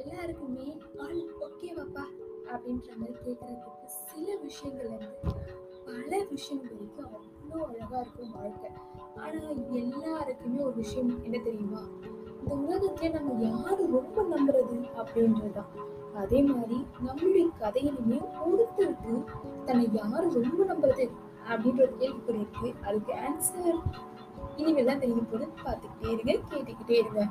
எல்லாருக்குமே 0.00 0.66
ஆல் 0.98 1.22
ஓகேவாப்பா 1.46 2.04
அப்படின்ற 2.52 2.90
மாதிரி 2.96 3.14
கேட்குறதுக்கு 3.24 3.86
சில 3.86 4.36
விஷயங்கள்ல 4.42 4.96
இருந்து 4.96 5.32
பல 5.86 6.24
விஷயங்கள் 6.30 6.74
வரைக்கும் 6.74 7.06
அவ்வளோ 7.06 7.64
அழகா 7.66 8.00
இருக்கும் 8.00 8.32
வாழ்க்கை. 8.32 8.70
ஆனா 9.16 9.40
எல்லாருக்குமே 9.72 10.60
ஒரு 10.62 10.74
விஷயம் 10.74 11.22
என்ன 11.24 11.38
தெரியுமா? 11.38 11.82
இந்த 12.40 12.54
உலகத்துல 12.54 13.10
நம்ம 13.12 13.32
யாரு 13.48 13.82
ரொம்ப 13.90 14.22
நம்புறது 14.22 14.78
அப்படின்றதுதான். 15.00 15.72
அதே 16.14 16.42
மாதிரி 16.42 16.78
நம்மளுடைய 17.06 17.46
கதையிலுமே 17.60 18.20
ஒருத்தருக்கு 18.46 19.14
தன்னை 19.64 19.88
யாரு 19.92 20.26
ரொம்ப 20.40 20.64
நம்புறது 20.64 21.06
அப்படின்ற 21.50 21.80
ஒரு 21.80 21.94
கேள்விக்குறி 21.98 22.40
இருக்கு. 22.40 22.74
அதுக்கு 22.86 23.12
ஆன்சர் 23.26 23.80
இனிமேல் 24.56 24.86
தான் 24.86 24.98
தெரியும் 24.98 25.30
போது 25.30 25.46
பார்த்துக்கிட்டே 25.64 26.10
இருங்க 26.12 26.32
கேட்டுக்கிட்டே 26.50 26.96
இருங்க. 27.02 27.22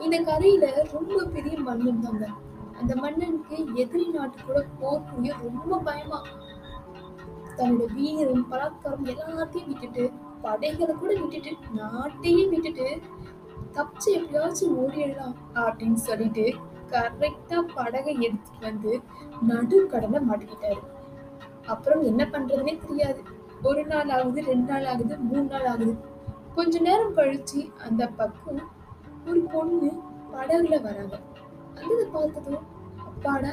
இந்த 0.00 0.16
கதையில 0.20 0.66
ரொம்ப 0.92 1.24
பெரிய 1.24 1.58
மன்னன் 1.58 2.00
தாங்க. 2.00 2.26
அந்த 2.78 2.92
மன்னனுக்கு 2.96 3.56
எதிரி 3.74 4.06
நாட்டு 4.08 4.38
கூட 4.46 4.60
போர் 4.80 5.06
புரிய 5.08 5.34
ரொம்ப 5.42 5.78
பயமா. 5.78 6.20
தன்னோட 7.56 7.86
வீரம் 7.94 8.46
பலாத்காரம் 8.50 9.08
எல்லாத்தையும் 9.12 9.66
விட்டுட்டு 9.66 10.04
படைகளை 10.42 10.94
கூட 10.94 11.12
விட்டுட்டு 11.20 11.52
நாட்டையே 11.76 12.44
விட்டுட்டு 12.48 12.86
தப்பிச்சு 13.74 14.10
எப்படியாச்சும் 14.18 14.76
ஓடிடலாம் 14.80 15.36
அப்படின்னு 15.54 16.00
சொல்லிட்டு 16.06 16.44
கரெக்டா 16.92 17.58
படகை 17.74 18.14
எடுத்துட்டு 18.20 18.64
வந்து 18.68 18.92
நடுக்கடலை 19.48 20.20
மாட்டிக்கிட்டாரு. 20.30 20.80
அப்புறம் 21.66 22.02
என்ன 22.02 22.22
பண்றதுனே 22.24 22.74
தெரியாது. 22.86 23.22
ஒரு 23.62 23.86
நாள் 23.86 24.08
ஆகுது 24.08 24.40
ரெண்டு 24.42 24.68
நாள் 24.72 24.84
ஆகுது 24.84 25.18
மூணு 25.18 25.42
நாள் 25.42 25.66
ஆகுது. 25.66 25.94
கொஞ்ச 26.54 26.78
நேரம் 26.78 27.16
கழிச்சு 27.16 27.60
அந்த 27.86 28.06
பக்கம் 28.06 28.78
ஒரு 29.28 29.40
பொண்ணு 29.40 29.90
படகுல 30.32 30.82
வராங்க. 30.82 31.18
அந்த 31.74 32.04
பார்த்ததும் 32.12 32.66
அப்பாடா 33.08 33.52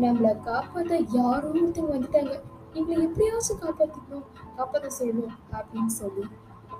நம்மள 0.00 0.28
காப்பாத்த 0.48 1.06
யாரோ 1.12 1.48
ஒருத்தங்க 1.48 1.90
வந்துட்டாங்க. 1.96 2.34
இவங்களை 2.74 3.02
எப்படியாச்சும் 3.02 3.60
காப்பாத்திக்கணும் 3.60 4.24
காப்பாற்ற 4.56 4.90
செய்யணும் 4.98 5.34
அப்படின்னு 5.52 5.86
சொல்லி 5.86 6.24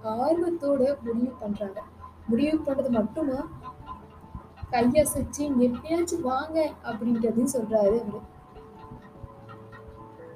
ஆர்வத்தோட 0.05 1.03
முடிவு 1.03 1.33
பண்றாங்க. 1.41 1.83
முடிவு 2.27 2.59
பண்றது 2.59 2.89
மட்டுமா? 2.89 3.51
கையசைச்சு 4.71 5.43
எப்படியாச்சும் 5.59 6.21
வாங்க 6.21 6.73
அப்படின்றதையும் 6.85 7.55
சொல்றாரு 7.55 7.99
அவரு 8.03 8.21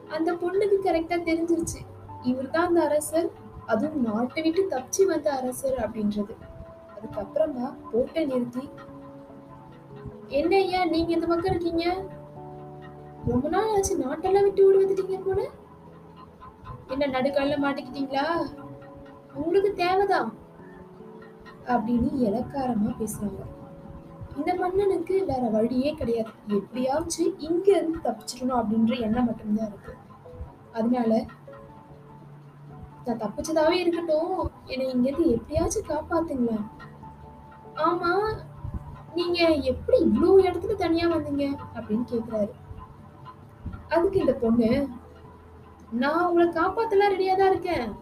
அந்த 0.08 0.32
பொண்ணுக்கு 0.32 0.76
கரெக்டா 0.84 1.16
தெரிஞ்சிருச்சு. 1.30 1.80
இவர் 2.22 2.50
தான் 2.50 2.66
அந்த 2.66 2.82
அரசர். 2.82 3.30
அதுவும் 3.66 4.02
நாட்டை 4.02 4.42
விட்டு 4.42 4.62
தப்பிச்சு 4.70 5.06
வந்த 5.06 5.32
அரசர் 5.32 5.74
அப்படின்றது. 5.74 6.36
அதுக்கப்புறமா 6.98 7.76
போட்டை 7.92 8.24
நிறுத்தி 8.24 8.68
என்ன 10.28 10.56
ஐயா 10.56 10.84
நீங்க 10.84 11.12
இந்த 11.12 11.26
பக்கம் 11.26 11.50
இருக்கீங்க? 11.50 12.04
ரொம்ப 13.26 13.48
நாள் 13.48 13.68
ஆச்சு 13.68 13.98
நாட்டெல்லாம் 13.98 14.42
விட்டு 14.42 14.66
ஓடி 14.66 14.84
வந்துட்டீங்க 14.84 15.20
போல. 15.24 15.50
என்ன 16.86 17.06
நடுக்கால 17.06 17.58
மாட்டிக்கிட்டீங்களா? 17.64 18.46
உங்களுக்கு 19.34 19.72
தேவைதான் 19.74 20.34
அப்படின்னு 21.66 22.10
இலக்காரமா 22.26 22.94
பேசுறாங்க. 22.98 23.40
இந்த 24.36 24.54
மன்னனுக்கு 24.54 25.24
வேற 25.24 25.48
வழியே 25.48 25.94
கிடையாது. 25.94 26.30
எப்படியாச்சும் 26.46 27.38
இங்க 27.38 27.76
இருந்து 27.76 27.98
தப்பிச்சிடணும் 27.98 28.62
அப்படின்ற 28.62 29.00
எண்ணம் 29.00 29.24
மட்டும்தான் 29.24 29.66
இருக்கு. 29.66 29.94
அதனால 30.72 31.24
நான் 33.04 33.18
தப்பிச்சதாவே 33.18 33.70
இருக்கட்டும். 33.70 34.50
என்னை 34.64 34.90
இங்க 34.90 35.08
இருந்து 35.08 35.30
எப்படியாச்சும் 35.30 35.88
காப்பாத்துங்களேன். 35.88 36.66
ஆமா 37.86 38.12
நீங்க 39.14 39.48
எப்படி 39.48 39.98
இவ்வளோ 40.04 40.44
இடத்துக்கு 40.44 40.76
தனியா 40.76 41.06
வந்தீங்க? 41.08 41.44
அப்படின்னு 41.74 42.04
கேக்குறாரு. 42.12 42.50
அதுக்கு 43.88 44.18
இந்த 44.18 44.32
பொண்ணு 44.32 44.88
நான் 45.90 46.26
உங்களை 46.26 46.48
காப்பாத்தலாம் 46.48 47.12
ரெடியா 47.14 47.36
தான் 47.36 47.50
இருக்கேன். 47.50 47.92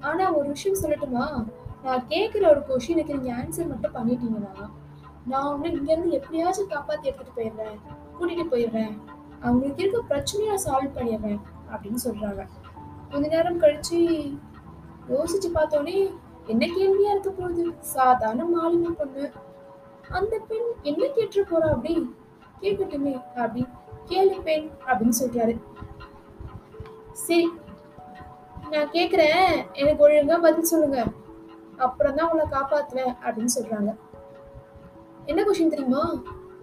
ஆனா 0.00 0.32
ஒரு 0.32 0.48
விஷயம் 0.48 0.80
சொல்லட்டுமா? 0.82 1.46
நான் 1.82 2.04
கேக்குற 2.08 2.48
ஒரு 2.48 2.62
கொஷினுக்கு 2.68 3.18
நீங்க 3.18 3.32
ஆன்சர் 3.32 3.68
மட்டும் 3.68 3.94
பண்ணிட்டீங்கன்னா 3.94 4.70
நான் 5.24 5.52
உங்களை 5.52 5.76
இங்க 5.76 5.92
இருந்து 5.92 6.10
எப்படியாச்சும் 6.10 6.70
காப்பாத்தி 6.70 7.02
எடுத்துட்டு 7.02 7.36
போயிடுறேன். 7.36 7.78
கூட்டிட்டு 8.18 8.54
போயிடுறேன். 8.54 8.98
அவங்களுக்கு 9.42 9.82
இருக்க 9.82 10.02
பிரச்சனையை 10.02 10.58
சால்வ் 10.64 10.96
பண்ணிடுறேன். 10.96 11.40
அப்படின்னு 11.72 11.98
சொல்றாங்க. 12.04 12.48
கொஞ்ச 13.10 13.28
நேரம் 13.28 13.60
கழிச்சு 13.60 13.98
யோசிச்சு 15.08 15.48
பார்த்தோன்னே 15.54 16.14
என்ன 16.52 16.66
கேள்வியா 16.66 17.10
இருக்க 17.10 17.30
போகுது? 17.30 17.64
சாதாரண 17.94 18.44
மாலுமி 18.54 18.90
பொண்ணு. 18.98 19.24
அந்த 20.18 20.34
பெண் 20.48 20.68
என்ன 20.82 21.06
கேட்டு 21.06 21.42
போறா 21.42 21.68
அப்படி? 21.74 21.94
கேட்கட்டுமே 22.60 23.14
அப்படி 23.42 23.62
கேளு 24.10 24.36
பெண் 24.42 24.66
அப்படின்னு 24.86 25.16
சொல்றாரு 25.22 25.54
சரி 27.26 27.48
நான் 28.70 28.90
கேக்குறேன். 28.92 29.52
எனக்கு 29.72 30.02
ஒழுங்கா 30.08 30.36
பதில் 30.42 30.70
சொல்லுங்க. 30.72 30.98
அப்புறம் 31.76 32.14
தான் 32.14 32.28
உங்களை 32.30 32.46
காப்பாத்துவேன் 32.50 33.14
அப்படின்னு 33.24 33.56
சொல்றாங்க. 33.56 33.90
என்ன 35.30 35.40
கொஸ்டின் 35.42 35.74
தெரியுமா? 35.74 36.02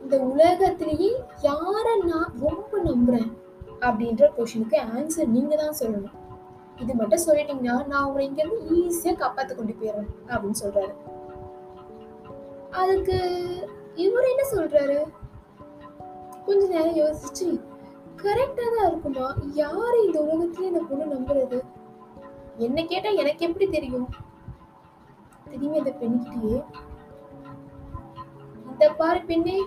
இந்த 0.02 0.16
உலகத்திலேயே 0.32 1.12
யார 1.42 1.86
நான் 2.04 2.34
ரொம்ப 2.46 2.82
நம்புறேன்? 2.90 3.32
அப்படின்ற 3.86 4.26
கொஷனுக்கு 4.38 4.78
ஆன்சர் 4.98 5.34
நீங்க 5.36 5.56
தான் 5.56 5.80
சொல்லணும். 5.80 6.16
இது 6.82 6.94
மட்டும் 6.96 7.26
சொல்லிட்டீங்கன்னா 7.26 7.76
நான் 7.88 8.06
உங்களை 8.08 8.24
இங்கேருந்து 8.28 8.62
ஈஸியாக 8.80 9.22
ஈஸியா 9.22 9.54
கொண்டு 9.56 9.74
போயிடுறேன் 9.74 10.10
அப்படின்னு 10.34 10.62
சொல்கிறாரு 10.64 10.94
அதுக்கு 12.82 13.18
இவர் 14.06 14.32
என்ன 14.32 14.44
சொல்கிறாரு 14.56 14.98
கொஞ்ச 16.48 16.62
நேரம் 16.74 17.00
யோசிச்சு 17.04 17.48
கரெக்டாக 18.24 18.70
தான் 18.74 18.88
இருக்குமா? 18.90 19.28
யார் 19.54 19.96
இந்த 20.06 20.18
உலகத்திலே 20.26 20.68
இந்த 20.68 20.82
பொண்ணு 20.90 21.06
நம்புறது? 21.16 21.58
என்ன 22.58 22.78
கேட்டால் 22.84 23.20
எனக்கு 23.22 23.46
எப்படி 23.48 23.66
தெரியும்? 23.68 24.06
திரும்பி 25.52 25.80
அந்த 25.80 25.94
பெண்கிட்டயே? 26.02 26.60
இந்த 28.72 28.86
பாரு 29.00 29.22
பெண்ணே 29.26 29.58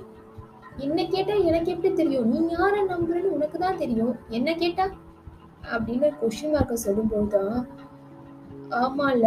என்ன 0.86 0.98
கேட்டா 1.14 1.34
எனக்கு 1.50 1.72
எப்படி 1.74 1.90
தெரியும்? 1.92 2.30
நீ 2.30 2.40
யார 2.54 2.74
நம்புறன்னு 2.92 3.34
உனக்கு 3.36 3.58
தான் 3.58 3.80
தெரியும். 3.82 4.14
என்ன 4.30 4.52
கேட்டா 4.54 4.86
அப்படின்னு 5.74 6.08
கொஷின் 6.20 6.54
மார்க்கை 6.54 6.72
சொல்லும்போது 6.72 7.28
தான் 7.28 7.58
ஆமால 8.82 9.26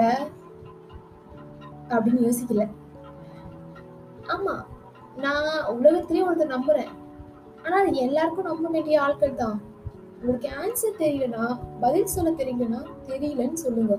அப்படின்னு 1.89 2.25
யோசிக்கல. 2.27 2.63
ஆமா 4.33 4.55
நான் 5.15 5.65
உலகத்திலேயே 5.75 6.25
ஒருத்தர் 6.27 6.55
நம்புறேன். 6.55 6.91
ஆனா 7.65 7.75
அது 7.79 7.93
எல்லாருக்கும் 7.93 8.45
நம்ப 8.45 8.69
வேண்டிய 8.69 9.01
ஆட்கள் 9.01 9.35
தான். 9.35 9.57
உங்களுக்கு 10.15 10.49
ஆன்சர் 10.61 10.99
தெரியலனா 10.99 11.45
பதில் 11.81 12.13
சொல்ல 12.15 12.31
தெரியலனா 12.31 12.81
தெரியலன்னு 13.07 13.63
சொல்லுங்க. 13.65 13.95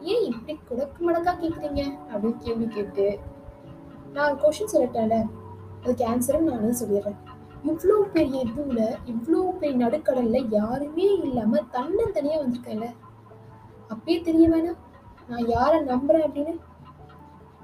ஏன் 0.00 0.24
இப்படி 0.24 0.58
குடக்கு 0.68 1.00
மடக்கா 1.06 1.32
கேக்குறீங்க? 1.42 1.82
அப்படின்னு 2.12 2.44
கேள்வி 2.44 2.66
கேட்டு 2.66 3.06
நான் 4.12 4.28
ஒரு 4.30 4.38
கொஸ்டின் 4.42 4.74
அதுக்கு 5.82 6.04
ஆன்சரும் 6.04 6.48
நானே 6.50 6.72
சொல்லிடுறேன். 6.82 7.18
இவ்வளோ 7.64 8.00
பெரிய 8.12 8.44
இதுல 8.44 8.96
இவ்வளோ 9.06 9.50
பெரிய 9.58 9.86
நடுக்கடல்ல 9.86 10.46
யாருமே 10.50 11.14
இல்லாம 11.14 11.58
தன்னந்தனியா 11.72 12.38
வந்திருக்கேன்ல 12.38 12.94
அப்பயே 13.88 14.22
தெரிய 14.22 14.48
வேணாம். 14.48 14.76
நான் 15.28 15.46
யாரை 15.46 15.80
நம்புறேன் 15.80 16.26
அப்படின்னு? 16.26 16.58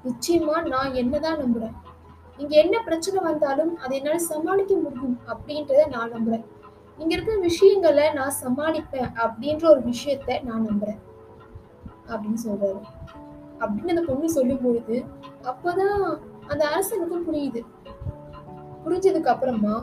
நிச்சயமா 0.03 0.67
நான் 0.67 0.93
என்னதான் 0.93 1.39
நம்புறேன். 1.39 1.73
இங்க 2.37 2.55
என்ன 2.57 2.79
பிரச்சனை 2.79 3.23
வந்தாலும் 3.23 3.77
அதை 3.77 3.97
என்னால 3.97 4.17
சமாளிக்க 4.17 4.75
முடியும் 4.75 5.19
அப்படின்றத 5.27 5.87
நான் 5.87 6.13
நம்புறேன். 6.13 6.45
இங்க 6.97 7.13
இருக்கிற 7.13 7.37
விஷயங்களை 7.37 8.13
நான் 8.13 8.33
சமாளிப்பேன் 8.43 9.11
அப்படின்ற 9.15 9.69
ஒரு 9.69 9.81
விஷயத்த 9.81 10.43
நான் 10.43 10.67
நம்புறேன். 10.67 10.99
அப்படின்னு 12.07 12.37
சொல்றாரு. 12.45 12.81
அப்படின்னு 13.59 13.87
அந்த 13.87 14.01
பொண்ணு 14.01 14.29
சொல்லும் 14.29 14.61
பொழுது 14.61 15.03
அப்பதான் 15.43 16.19
அந்த 16.47 16.67
அரசனுக்கும் 16.67 17.33
புரியுது. 17.33 17.65
புரிஞ்சதுக்கு 18.95 19.31
அப்புறமா 19.31 19.73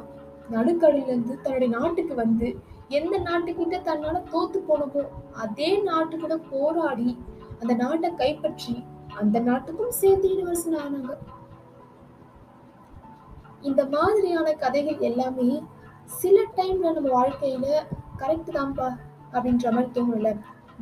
நடுக்கடலேருந்து 0.51 1.35
தன்னுடைய 1.41 1.69
நாட்டுக்கு 1.79 2.15
வந்து 2.15 2.47
எந்த 2.89 3.15
நாட்டுக்கிட்ட 3.19 3.77
தன்னால 3.89 4.21
தோத்து 4.31 4.59
போனமோ 4.69 5.03
அதே 5.33 5.69
நாட்டு 5.81 6.15
கூட 6.19 6.35
போராடி 6.53 7.11
அந்த 7.61 7.73
நாட்டை 7.75 8.09
கைப்பற்றி 8.15 8.75
அந்த 9.19 9.37
நாட்டுக்கும் 9.41 9.93
சேர்த்து 10.01 10.29
இளவரசன் 10.29 10.79
ஆனாங்க 10.85 11.17
இந்த 13.63 13.83
மாதிரியான 13.85 14.55
கதைகள் 14.55 15.07
எல்லாமே 15.11 15.51
சில 16.21 16.39
டைம்ல 16.57 16.93
நம்ம 16.93 17.13
வாழ்க்கையில 17.19 17.67
கரெக்ட் 18.19 18.51
தான்ப்பா 18.57 18.89
அப்படின்ற 19.35 19.69
மாதிரி 19.73 19.93
தோணும்ல. 19.95 20.33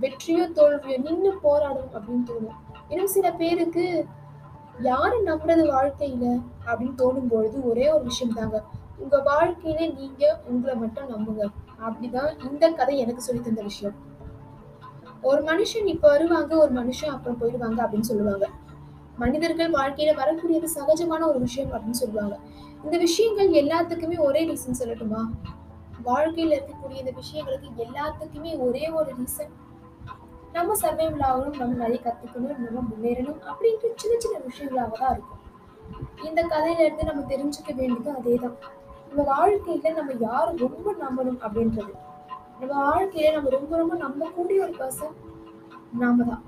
வெற்றியோ 0.01 0.47
தோல்வியோ 0.59 0.99
நின்று 0.99 1.33
போராடும் 1.43 1.93
அப்படின்னு 1.97 2.29
தோணும். 2.31 2.59
இன்னும் 2.89 3.15
சில 3.17 3.27
பேருக்கு 3.33 3.85
யாரு 4.83 5.23
நம்புறது 5.25 5.65
வாழ்க்கையில 5.71 6.43
அப்படின்னு 6.67 6.95
தோணும் 6.99 7.29
பொழுது 7.29 7.69
ஒரே 7.69 7.93
ஒரு 7.93 8.05
விஷயம் 8.05 8.35
தாங்க. 8.35 8.63
உங்க 8.99 9.23
வாழ்க்கையில 9.25 9.95
நீங்க 9.95 10.41
உங்களை 10.47 10.77
மட்டும் 10.77 11.11
நம்புங்க. 11.11 11.45
அப்படிதான் 11.81 12.51
இந்த 12.51 12.71
கதை 12.71 12.99
எனக்கு 12.99 13.23
சொல்லி 13.23 13.43
தந்த 13.43 13.63
விஷயம். 13.63 13.95
ஒரு 15.23 15.43
மனுஷன் 15.43 15.87
இப்ப 15.87 16.09
வருவாங்க 16.09 16.57
ஒரு 16.57 16.73
மனுஷன் 16.73 17.05
அப்புறம் 17.05 17.41
போயிடுவாங்க 17.41 17.81
அப்படின்னு 17.81 18.01
சொல்லுவாங்க. 18.01 18.49
மனிதர்கள் 19.17 19.71
வாழ்க்கையில 19.71 20.15
வரக்கூடியது 20.17 20.69
சகஜமான 20.75 21.27
ஒரு 21.27 21.39
விஷயம் 21.39 21.73
அப்படின்னு 21.73 21.91
சொல்லுவாங்க. 21.91 22.39
இந்த 22.85 22.99
விஷயங்கள் 22.99 23.51
எல்லாத்துக்குமே 23.51 24.19
ஒரே 24.19 24.47
ரீசன் 24.47 24.81
சொல்லட்டுமா? 24.81 25.23
வாழ்க்கையில 26.05 26.61
இருக்கக்கூடிய 26.61 26.97
இந்த 26.97 27.13
விஷயங்களுக்கு 27.13 27.71
எல்லாத்துக்குமே 27.77 28.59
ஒரே 28.59 28.89
ஒரு 28.89 29.13
ரீசன் 29.13 29.51
நம்ம 30.57 30.75
சர்வைவல் 30.83 31.25
ஆகணும் 31.29 31.59
நம்ம 31.61 31.77
நிறைய 31.83 31.99
கற்றுக்கணும் 32.07 32.63
நம்ம 32.67 32.83
முன்னேறணும் 32.91 33.41
அப்படின்ற 33.51 33.91
சின்ன 34.03 34.15
சின்ன 34.25 34.37
விஷயங்களாக 34.49 34.99
தான் 35.01 35.13
இருக்கும். 35.15 35.43
இந்த 36.29 36.41
கதையிலேருந்து 36.53 37.09
நம்ம 37.11 37.25
தெரிஞ்சுக்க 37.33 37.71
வேண்டியது 37.81 38.11
அதே 38.19 38.35
தான் 38.45 38.57
நம்ம 39.09 39.23
வாழ்க்கையில் 39.33 39.99
நம்ம 39.99 40.15
யாரை 40.27 40.53
ரொம்ப 40.67 40.95
நம்பணும் 41.05 41.41
அப்படின்றது. 41.47 41.93
நம்ம 42.61 42.73
வாழ்க்கையில 42.89 43.33
நம்ம 43.37 43.51
ரொம்ப 43.59 43.73
ரொம்ப 43.83 43.95
நம்பக்கூடிய 44.05 44.65
ஒரு 44.67 44.75
பர்சன் 44.81 45.17
நாம 46.03 46.25
தான். 46.31 46.43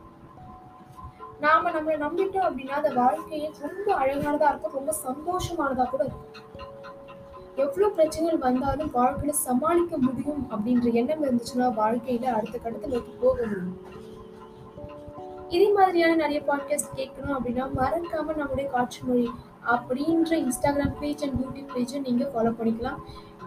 நாம 1.44 1.70
நம்மளை 1.76 1.96
நம்பிட்டோம் 2.06 2.49
அப்படின்னா 2.49 2.75
அந்த 2.81 2.90
வாழ்க்கையே 3.00 3.46
ரொம்ப 3.66 3.88
அழகானதா 4.02 4.50
இருக்கும் 4.50 4.78
ரொம்ப 4.78 4.93
சந்தோஷமானதா 5.06 5.87
கூட 5.94 6.02
இருக்கும். 6.08 6.37
எவ்வளவு 7.56 7.94
பிரச்சனைகள் 7.94 8.38
வந்தாலும் 8.38 8.94
வாழ்க்கையில 8.94 9.28
சமாளிக்க 9.28 9.99
முடியும் 9.99 10.46
அப்படின்ற 10.50 10.93
எண்ணம் 10.93 11.25
இருந்துச்சுன்னா 11.25 11.66
வாழ்க்கையில 11.78 12.25
அடுத்த 12.25 12.58
கட்டத்தை 12.58 12.90
நோக்கி 12.90 13.12
போக 13.20 13.43
முடியும். 13.43 13.81
இதே 15.49 15.72
மாதிரியான 15.72 16.14
நிறைய 16.14 16.43
பாட்காஸ்ட் 16.46 16.96
கேட்கணும் 16.96 17.34
அப்படின்னா 17.34 17.64
மறக்காம 17.76 18.37
நம்முடைய 18.37 18.70
காட்சி 18.70 19.00
மொழி 19.02 19.31
அப்படின்ற 19.66 20.31
இன்ஸ்டாகிராம் 20.31 20.99
பேஜ் 21.00 21.25
அண்ட் 21.25 21.44
யூடியூப் 21.44 21.76
பேஜை 21.76 22.00
நீங்க 22.00 22.31
ஃபாலோ 22.34 22.52
பண்ணிக்கலாம். 22.60 22.99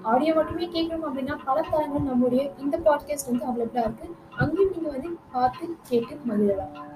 ஆடியோ 0.01 0.33
மட்டுமே 0.33 0.65
கேட்கணும் 0.65 1.05
அப்படின்னா 1.05 1.37
பல 1.45 1.65
தரங்கள் 1.71 2.01
நம்முடைய 2.01 2.51
இந்த 2.57 2.77
பாட்காஸ்ட் 2.77 3.29
வந்து 3.31 3.45
அவைலபிளா 3.45 3.79
இருக்கு. 3.79 4.15
அங்கேயும் 4.37 4.71
நீங்க 4.71 4.89
வந்து 4.89 5.17
பார்த்து 5.31 5.75
கேட்டு 5.83 6.19
மகிழலாம். 6.27 6.93